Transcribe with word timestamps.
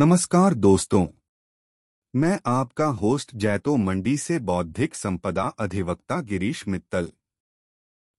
नमस्कार 0.00 0.54
दोस्तों। 0.54 1.06
मैं 2.16 2.40
आपका 2.46 2.84
होस्ट 2.84 3.30
जैतो 3.34 3.76
मंडी 3.76 4.16
से 4.16 4.38
बौद्धिक 4.38 4.94
संपदा 4.94 5.42
अधिवक्ता 5.42 6.20
गिरीश 6.20 6.68
मित्तल। 6.68 7.12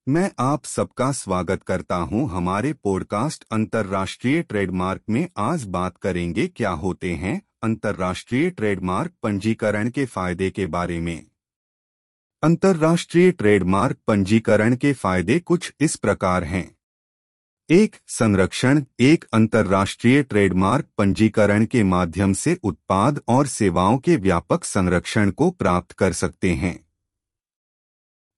मैं 0.08 0.32
आप 0.40 0.66
सबका 0.66 1.12
स्वागत 1.12 1.64
करता 1.64 1.96
हूँ। 1.96 2.30
हमारे 2.30 2.74
पॉडकास्ट 2.74 3.46
अंतर्राष्ट्रीय 3.52 4.42
ट्रेडमार्क 4.42 5.02
में 5.10 5.30
आज 5.38 5.64
बात 5.64 5.98
करेंगे 5.98 6.48
क्या 6.48 6.70
होते 6.70 7.14
हैं 7.14 7.42
अंतर्राष्ट्रीय 7.64 8.50
ट्रेडमार्क 8.50 9.14
पंजीकरण 9.24 9.90
के 9.90 10.06
फ़ायदे 10.06 10.50
के 10.50 10.66
बारे 10.66 11.00
में। 11.00 11.26
अंतर्राष्ट्रीय 12.44 13.32
ट्रेडमार्क 13.32 13.98
पंजीकरण 14.08 14.76
के 14.76 14.94
फ़ायदे 14.94 15.40
कुछ 15.40 15.74
इस 15.80 15.96
प्रकार 15.96 16.44
हैं। 16.44 16.81
एक 17.72 17.96
संरक्षण, 18.08 18.84
एक 19.00 19.26
अंतर्राष्ट्रीय 19.34 20.24
ट्रेडमार्क 20.24 20.86
पंजीकरण 20.98 21.66
के 21.66 21.84
माध्यम 21.84 22.34
से 22.34 22.60
उत्पाद 22.64 23.22
और 23.28 23.48
सेवाओं 23.48 23.98
के 23.98 24.16
व्यापक 24.16 24.64
संरक्षण 24.64 25.32
को 25.32 25.52
प्राप्त 25.52 25.92
कर 25.92 26.14
सकते 26.14 26.54
हैं। 26.54 26.86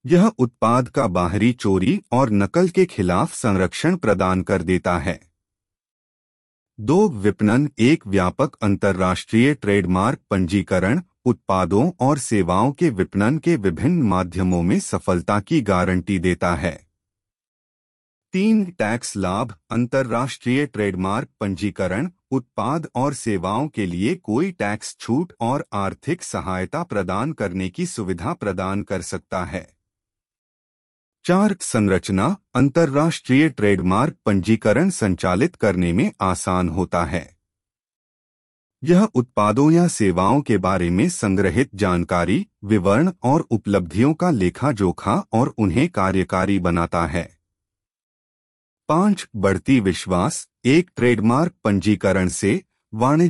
यह 0.05 0.31
उत्पाद 0.37 0.89
का 0.89 1.07
बाहरी 1.07 1.53
चोरी 1.53 2.01
और 2.11 2.29
नकल 2.29 2.69
के 2.69 2.85
खिलाफ 2.85 3.33
संरक्षण 3.33 3.95
प्रदान 3.95 4.41
कर 4.41 4.61
देता 4.61 4.97
है। 4.97 5.19
दो 6.79 7.09
विपणन, 7.09 7.69
एक 7.79 8.07
व्यापक 8.07 8.55
अंतर्राष्ट्रीय 8.61 9.53
ट्रेडमार्क 9.53 10.19
पंजीकरण, 10.29 11.01
उत्पादों 11.25 11.91
और 11.99 12.17
सेवाओं 12.17 12.71
के 12.71 12.89
विपणन 12.89 13.37
के 13.37 13.55
विभिन्न 13.55 14.03
माध्यमों 14.03 14.61
में 14.61 14.79
सफलता 14.79 15.39
की 15.39 15.61
गारंटी 15.61 16.19
देता 16.19 16.55
है। 16.55 16.92
तीन 18.33 18.65
टैक्स 18.65 19.17
लाभ, 19.17 19.55
अंतर्राष्ट्रीय 19.71 20.65
ट्रेडमार्क 20.65 21.27
पंजीकरण, 21.39 22.09
उत्पाद 22.31 22.87
और 22.95 23.13
सेवाओं 23.13 23.67
के 23.67 23.85
लिए 23.85 24.15
कोई 24.15 24.51
टैक्स 24.51 24.97
छूट 24.99 25.33
और 25.39 25.65
आर्थिक 25.73 26.23
सहायता 26.23 26.83
प्रदान 26.83 27.31
करने 27.31 27.69
की 27.69 27.85
सुविधा 27.85 28.33
प्रदान 28.33 28.83
कर 28.83 29.01
सकता 29.01 29.45
है। 29.45 29.69
चार, 31.25 31.55
संरचना, 31.61 32.37
अंतर्राष्ट्रीय 32.55 33.49
ट्रेडमार्क 33.49 34.15
पंजीकरण 34.25 34.89
संचालित 34.89 35.55
करने 35.55 35.93
में 35.93 36.11
आसान 36.21 36.69
होता 36.69 37.05
है। 37.05 37.37
यह 38.83 39.03
उत्पादों 39.03 39.71
या 39.71 39.87
सेवाओं 39.87 40.41
के 40.41 40.57
बारे 40.57 40.89
में 40.89 41.09
संग्रहित 41.09 41.69
जानकारी, 41.75 42.47
विवरण 42.63 43.11
और 43.23 43.41
उपलब्धियों 43.41 44.13
का 44.13 44.31
लेखा 44.31 44.71
जोखा 44.71 45.25
और 45.33 45.53
उन्हें 45.57 45.89
कार्यकारी 45.89 46.59
बनाता 46.59 47.05
है। 47.05 47.42
पाँच 48.87 49.27
बढ़ती 49.35 49.79
विश्वास 49.79 50.47
एक 50.65 50.89
ट्रेडमार्क 50.95 51.53
पंजीकरण 51.63 52.27
से 52.27 52.61
वाणिज्य 52.93 53.21